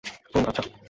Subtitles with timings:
[0.03, 0.71] হুম, আচ্ছা।